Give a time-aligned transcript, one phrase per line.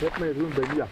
[0.00, 0.86] chết mê thương bệnh vậy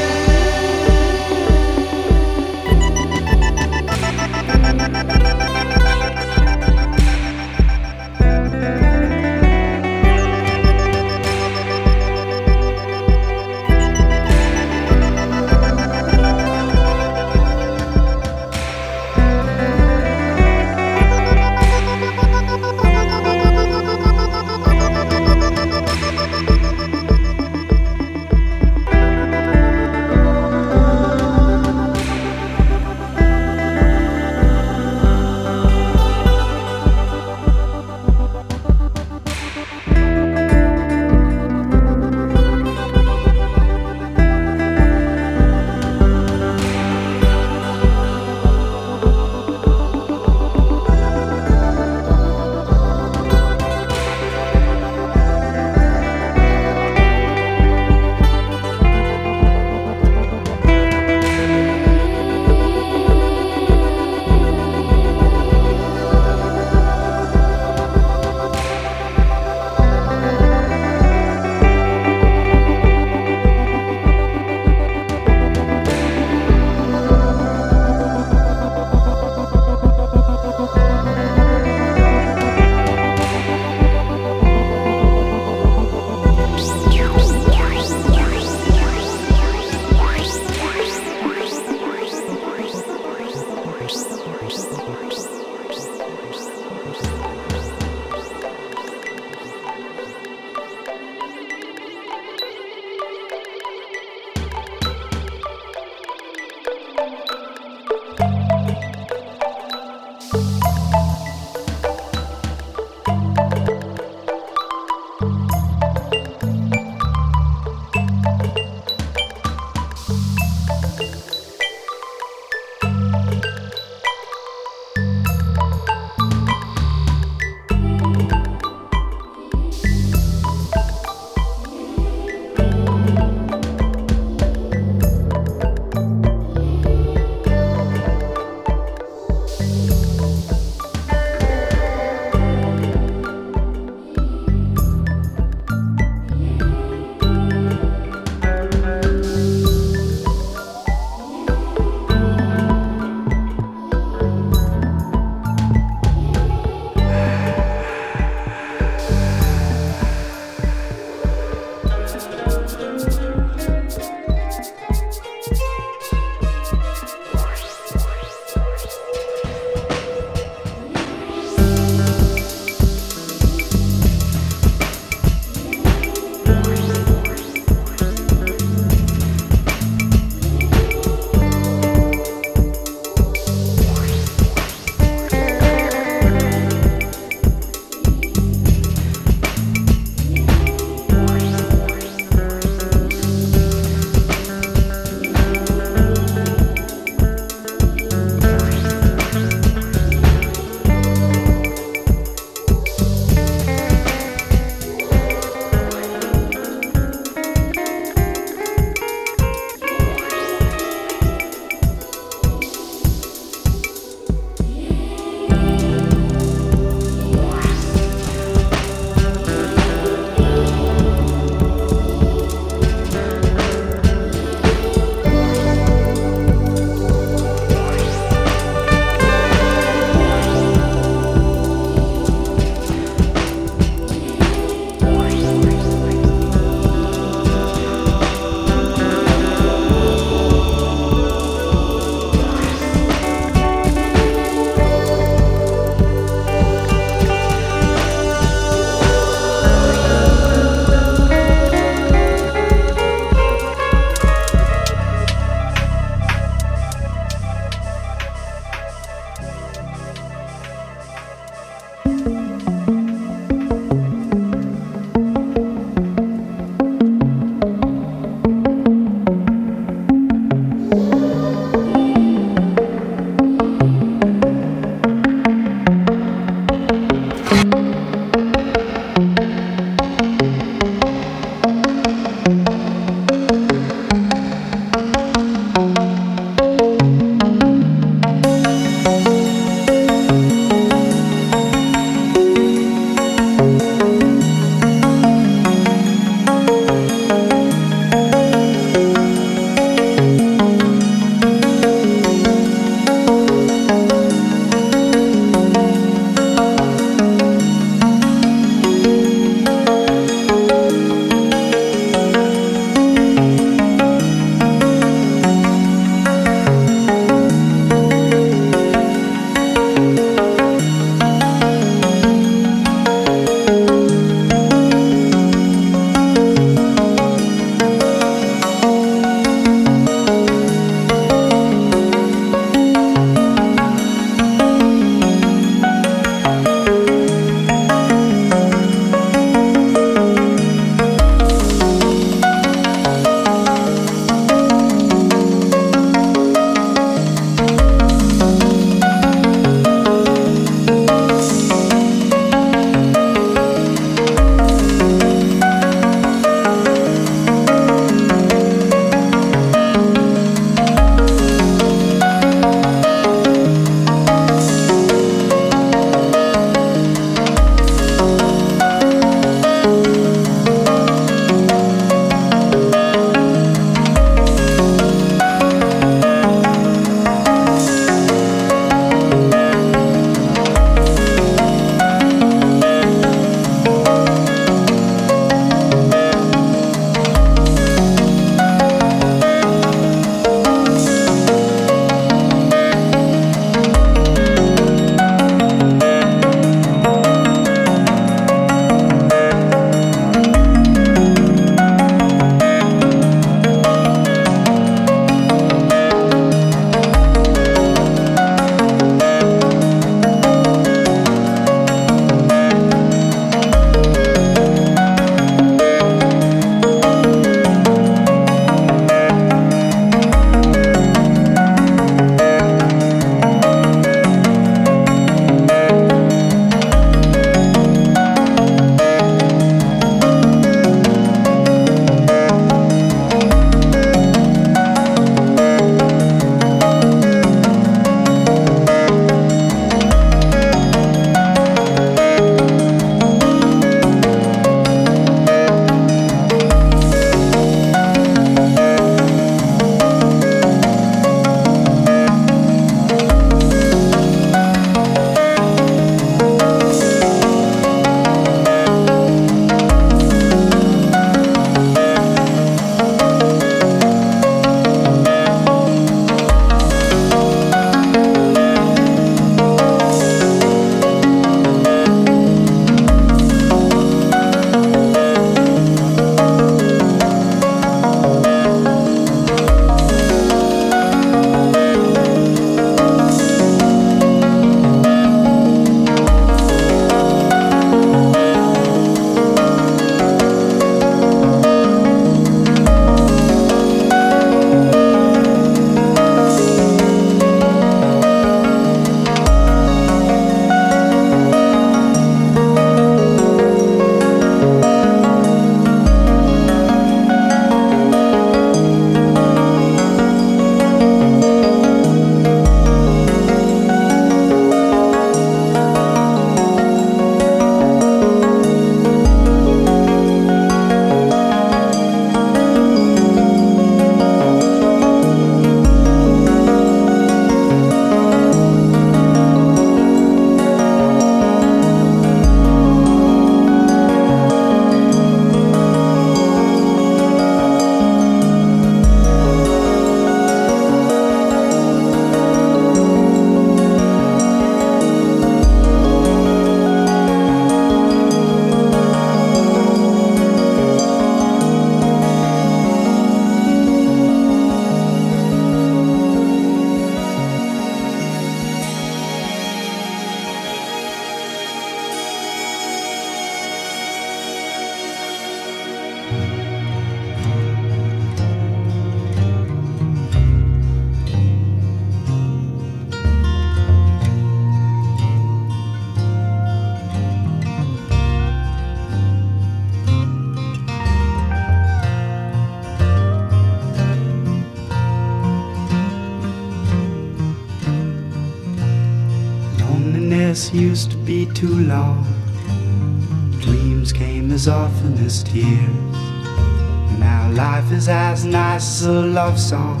[598.74, 600.00] nice a love song.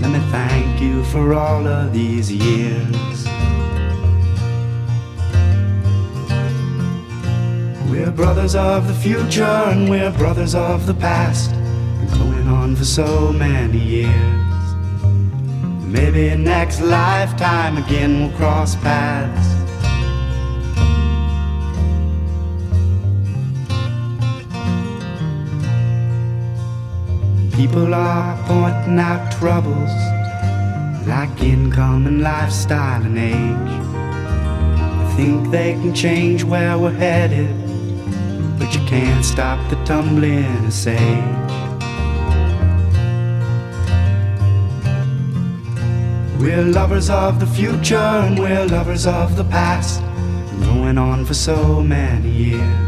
[0.00, 3.26] Let me thank you for all of these years.
[7.90, 11.50] We're brothers of the future and we're brothers of the past.
[12.18, 14.64] Going on for so many years.
[15.84, 19.53] Maybe next lifetime again we'll cross paths.
[27.56, 29.90] People are pointing out troubles
[31.06, 33.74] like income and lifestyle and age.
[35.00, 37.54] I Think they can change where we're headed,
[38.58, 40.98] but you can't stop the tumbling of sage.
[46.40, 50.00] We're lovers of the future and we're lovers of the past,
[50.64, 52.83] going on for so many years.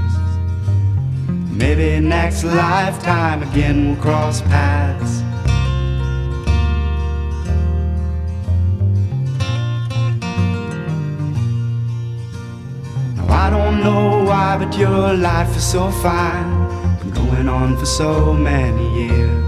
[1.57, 5.23] Maybe next lifetime again we'll cross paths.
[13.17, 16.69] Now I don't know why, but your life is so fine.
[16.99, 19.45] Been going on for so many years.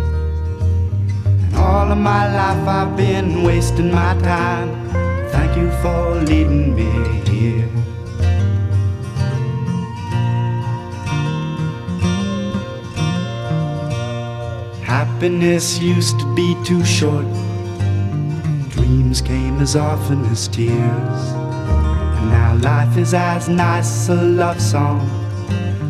[1.26, 4.70] And all of my life I've been wasting my time.
[5.28, 6.90] Thank you for leading me
[7.30, 7.77] here.
[14.88, 17.26] Happiness used to be too short.
[18.70, 21.22] Dreams came as often as tears.
[22.16, 25.06] And now life is as nice as a love song.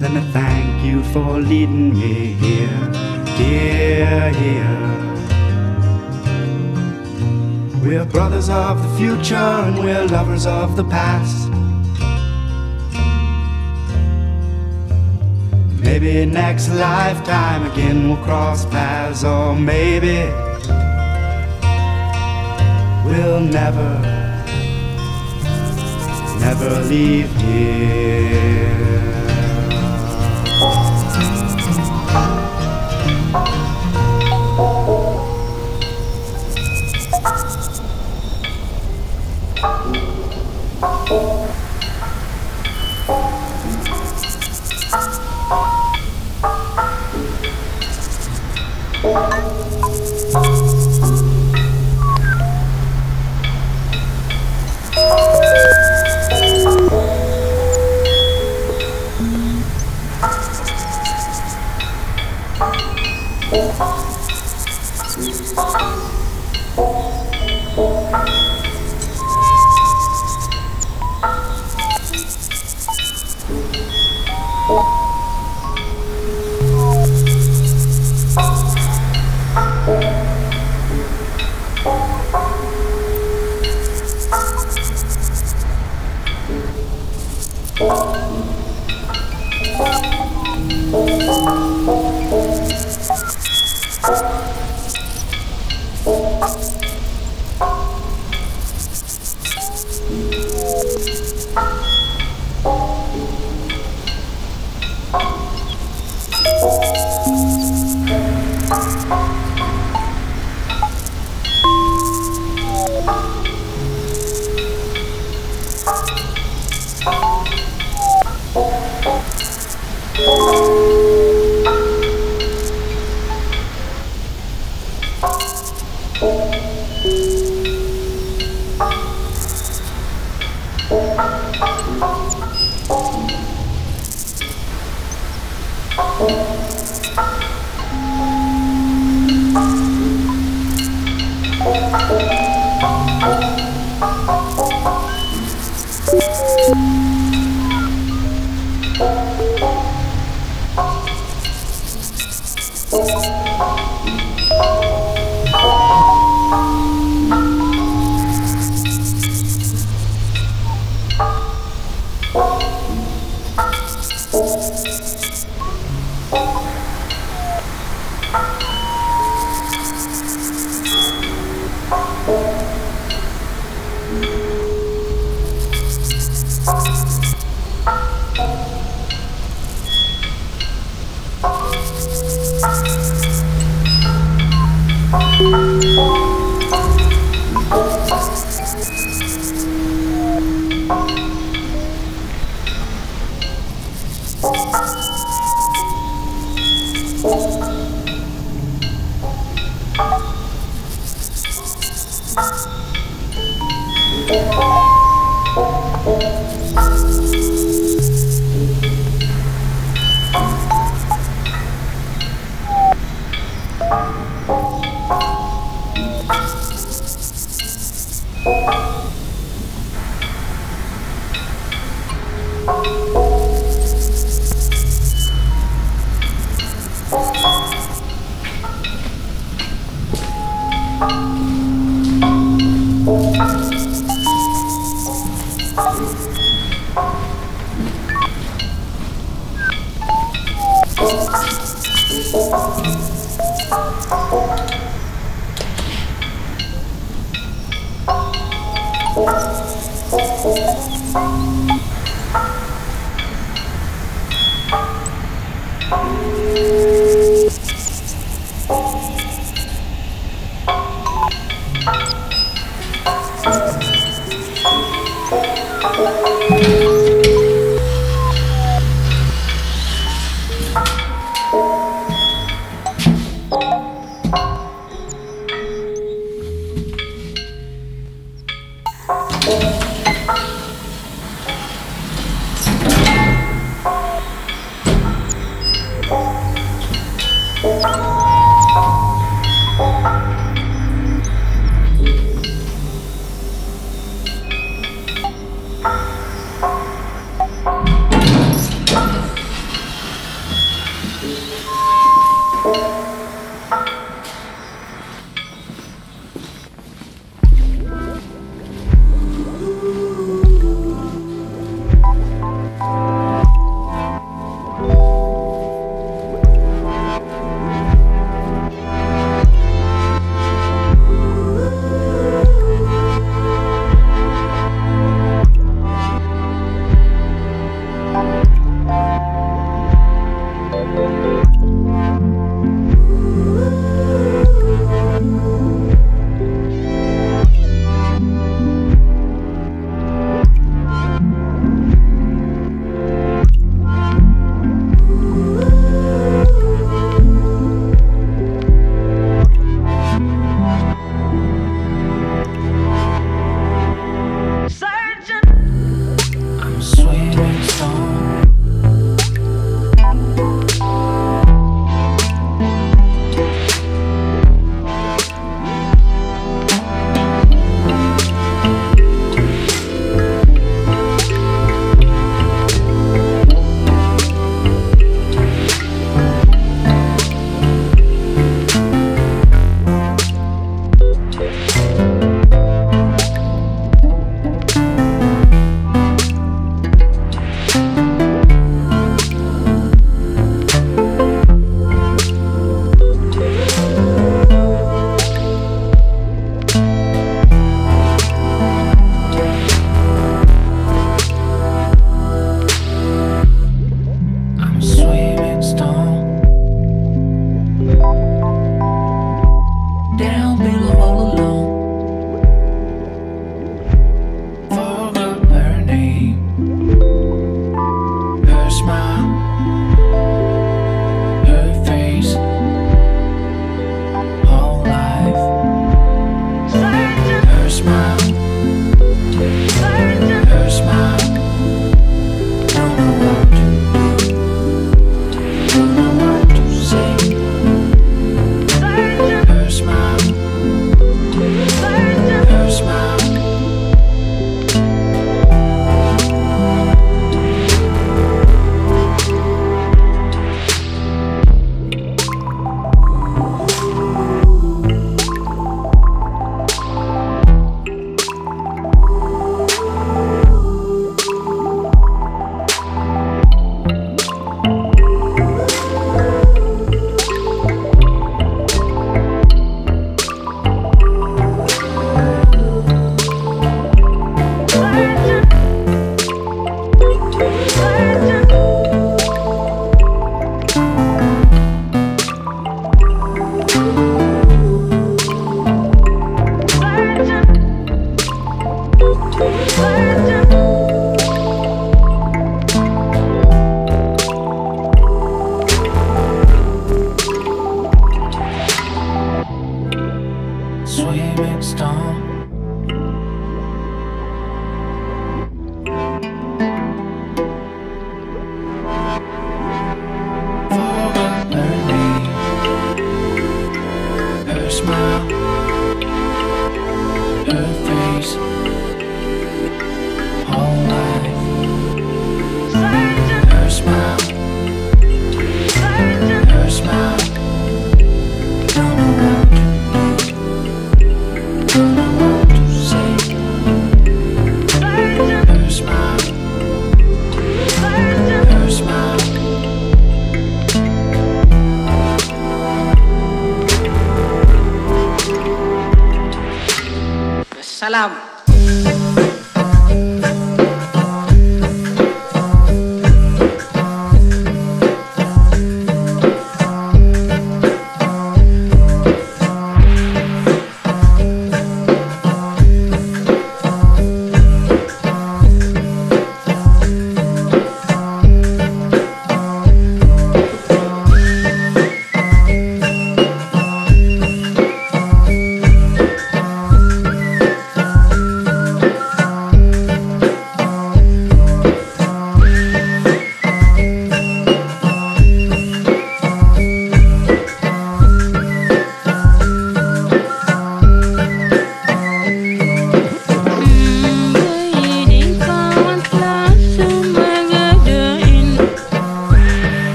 [0.00, 2.90] Let me thank you for leading me here,
[3.38, 4.90] dear, here.
[7.84, 11.49] We're brothers of the future and we're lovers of the past.
[16.00, 20.24] Maybe next lifetime again we'll cross paths, or maybe
[23.04, 24.00] we'll never,
[26.40, 29.19] never leave here.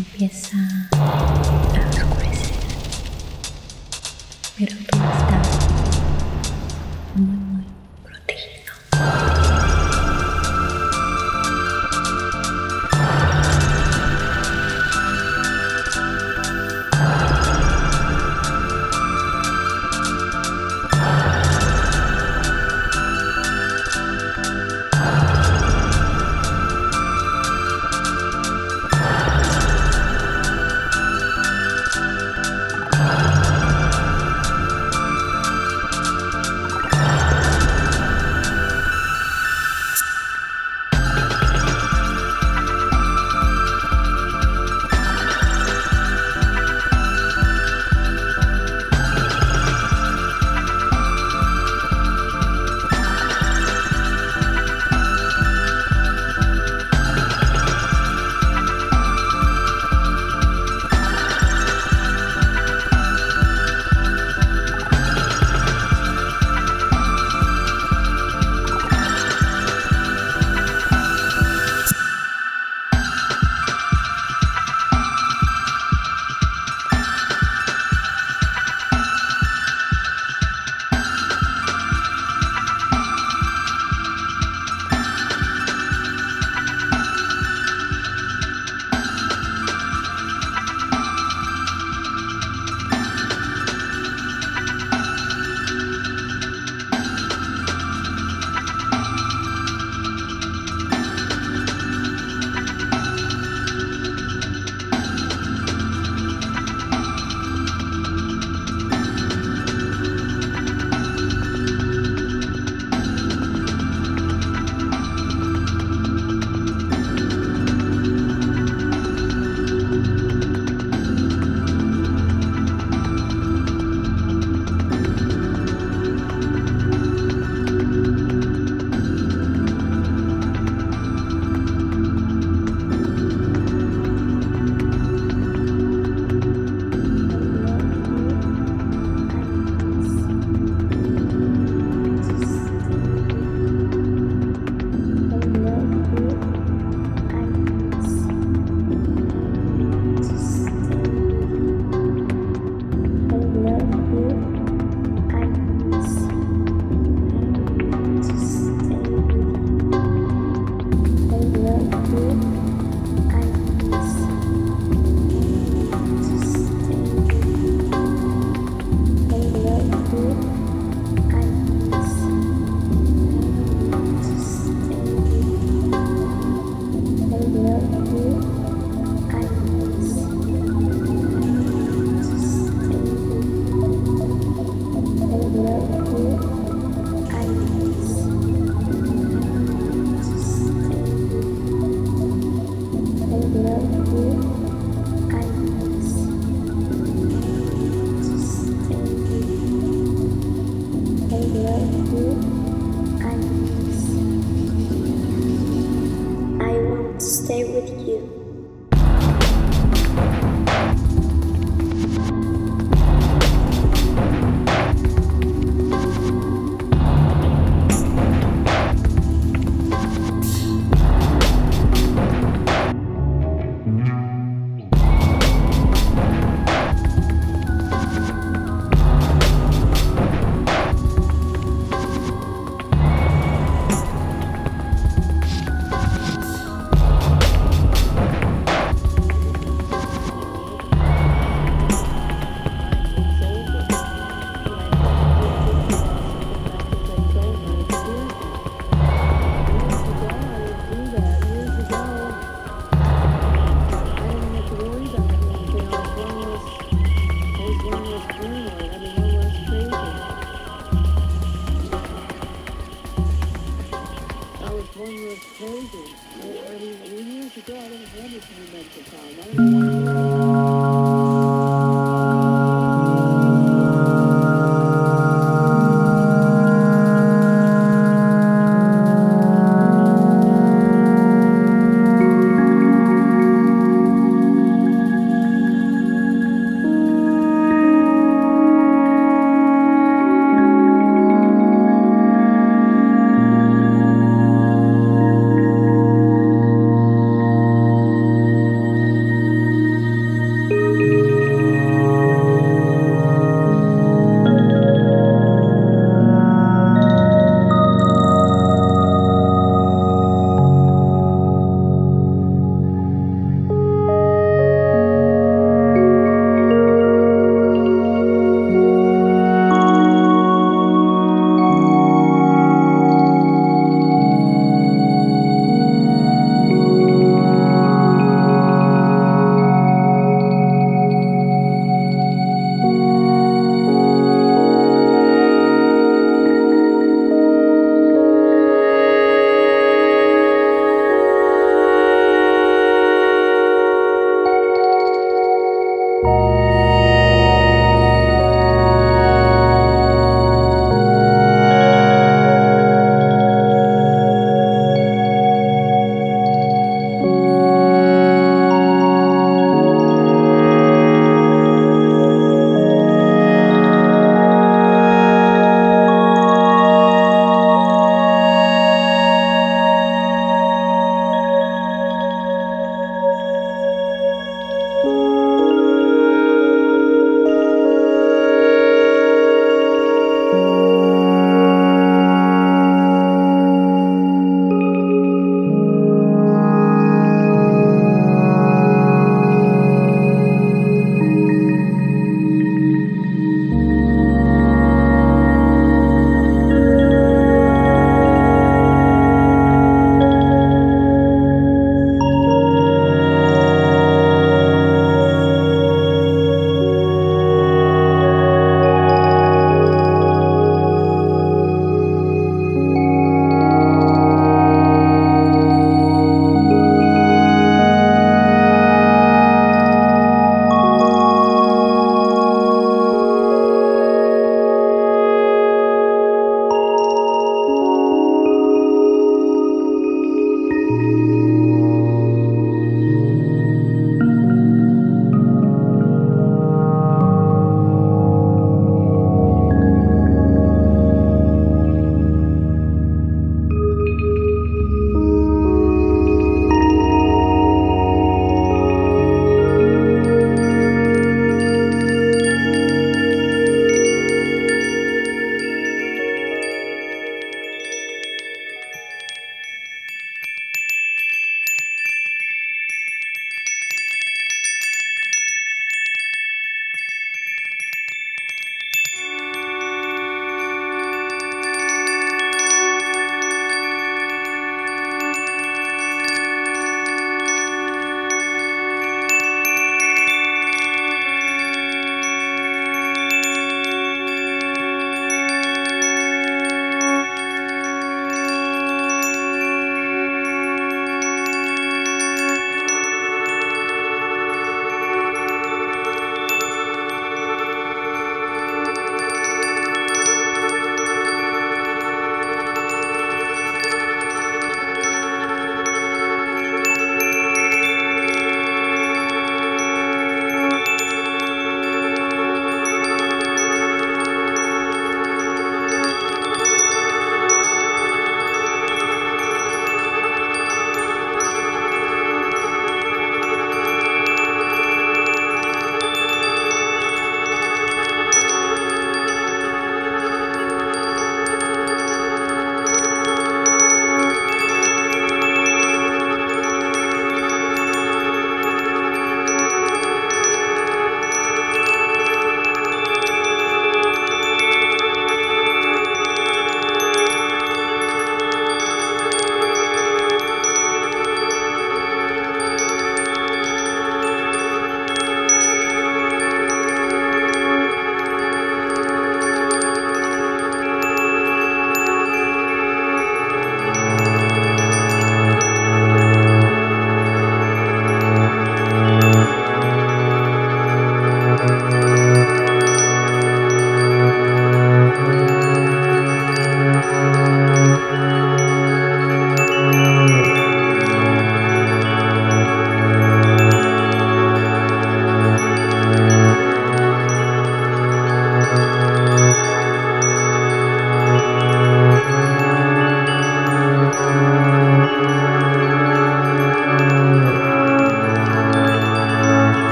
[0.00, 0.56] empieza.